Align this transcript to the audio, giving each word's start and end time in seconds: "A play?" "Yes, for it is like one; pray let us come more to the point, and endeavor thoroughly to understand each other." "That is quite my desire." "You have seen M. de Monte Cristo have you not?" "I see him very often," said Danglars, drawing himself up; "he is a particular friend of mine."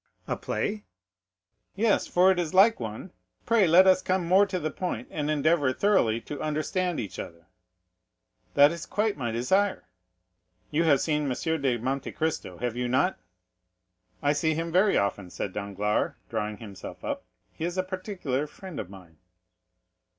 "A 0.27 0.35
play?" 0.35 0.83
"Yes, 1.75 2.07
for 2.07 2.31
it 2.31 2.39
is 2.39 2.55
like 2.55 2.79
one; 2.79 3.11
pray 3.45 3.67
let 3.67 3.85
us 3.85 4.01
come 4.01 4.25
more 4.25 4.47
to 4.47 4.57
the 4.59 4.71
point, 4.71 5.07
and 5.11 5.29
endeavor 5.29 5.71
thoroughly 5.73 6.19
to 6.21 6.41
understand 6.41 6.99
each 6.99 7.19
other." 7.19 7.45
"That 8.55 8.71
is 8.71 8.87
quite 8.87 9.15
my 9.15 9.29
desire." 9.31 9.83
"You 10.71 10.85
have 10.85 11.01
seen 11.01 11.31
M. 11.31 11.61
de 11.61 11.77
Monte 11.77 12.11
Cristo 12.13 12.57
have 12.57 12.75
you 12.75 12.87
not?" 12.87 13.19
"I 14.23 14.33
see 14.33 14.55
him 14.55 14.71
very 14.71 14.97
often," 14.97 15.29
said 15.29 15.53
Danglars, 15.53 16.13
drawing 16.31 16.57
himself 16.57 17.05
up; 17.05 17.23
"he 17.53 17.63
is 17.63 17.77
a 17.77 17.83
particular 17.83 18.47
friend 18.47 18.79
of 18.79 18.89
mine." 18.89 19.17